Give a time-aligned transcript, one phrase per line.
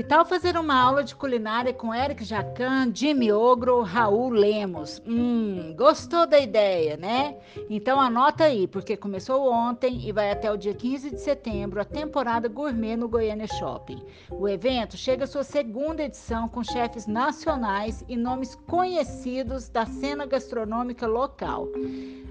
[0.00, 4.98] Que tal fazer uma aula de culinária com Eric Jacan, Jimmy Ogro, Raul Lemos?
[5.06, 7.36] Hum, gostou da ideia, né?
[7.68, 11.84] Então anota aí, porque começou ontem e vai até o dia 15 de setembro a
[11.84, 14.02] temporada gourmet no Goiânia Shopping.
[14.30, 20.24] O evento chega à sua segunda edição com chefes nacionais e nomes conhecidos da cena
[20.24, 21.68] gastronômica local.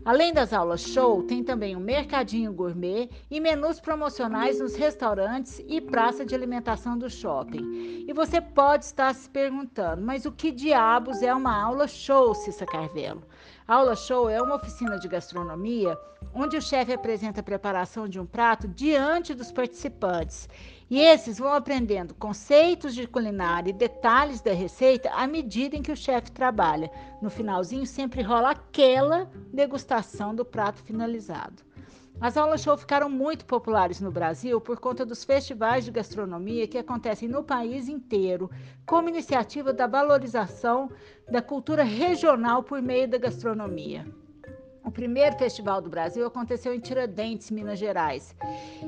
[0.06, 5.82] Além das aulas show, tem também um mercadinho gourmet e menus promocionais nos restaurantes e
[5.82, 7.59] praça de alimentação do shopping.
[7.60, 12.66] E você pode estar se perguntando, mas o que diabos é uma aula show, Cissa
[12.66, 13.24] Carvelo?
[13.68, 15.98] Aula show é uma oficina de gastronomia
[16.34, 20.50] onde o chefe apresenta a preparação de um prato diante dos participantes.
[20.90, 25.92] E esses vão aprendendo conceitos de culinária e detalhes da receita à medida em que
[25.92, 26.92] o chefe trabalha.
[27.22, 31.69] No finalzinho sempre rola aquela degustação do prato finalizado.
[32.22, 36.78] As aulas show ficaram muito populares no Brasil por conta dos festivais de gastronomia que
[36.78, 38.52] acontecem no país inteiro,
[38.86, 40.92] como iniciativa da valorização
[41.32, 44.06] da cultura regional por meio da gastronomia.
[44.90, 48.36] O primeiro festival do Brasil aconteceu em Tiradentes, Minas Gerais.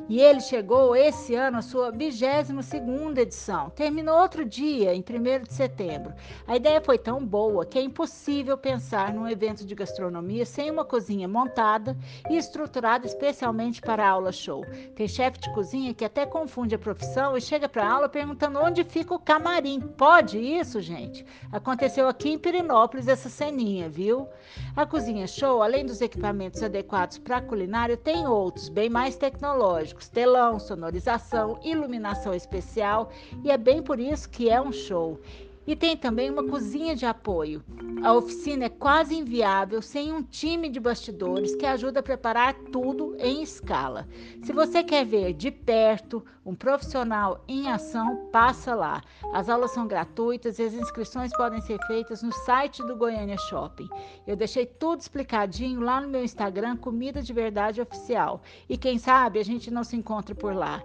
[0.10, 3.70] E ele chegou esse ano à sua 22ª edição.
[3.70, 6.12] Terminou outro dia, em 1 de setembro.
[6.48, 10.84] A ideia foi tão boa que é impossível pensar num evento de gastronomia sem uma
[10.84, 11.96] cozinha montada
[12.28, 14.66] e estruturada especialmente para a aula show.
[14.96, 18.58] Tem chefe de cozinha que até confunde a profissão e chega para a aula perguntando
[18.58, 19.80] onde fica o camarim.
[19.80, 21.24] Pode isso, gente?
[21.52, 24.28] Aconteceu aqui em Pirinópolis essa ceninha, viu?
[24.76, 30.08] A cozinha show, além dos equipamentos adequados para a culinária, tem outros, bem mais tecnológicos:
[30.08, 33.12] telão, sonorização, iluminação especial,
[33.44, 35.20] e é bem por isso que é um show.
[35.66, 37.64] E tem também uma cozinha de apoio.
[38.04, 43.16] A oficina é quase inviável sem um time de bastidores que ajuda a preparar tudo
[43.20, 44.08] em escala.
[44.42, 49.04] Se você quer ver de perto um profissional em ação, passa lá.
[49.34, 53.88] As aulas são gratuitas e as inscrições podem ser feitas no site do Goiânia Shopping.
[54.26, 58.42] Eu deixei tudo explicadinho lá no meu Instagram, Comida de Verdade Oficial.
[58.68, 60.84] E quem sabe a gente não se encontra por lá.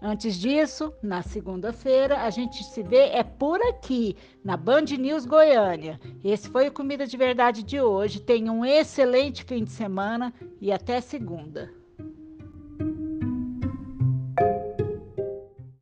[0.00, 5.98] Antes disso, na segunda-feira, a gente se vê é por aqui, na Band News Goiânia.
[6.22, 8.20] Esse foi o Comida de Verdade de hoje.
[8.20, 11.72] Tenha um excelente fim de semana e até segunda.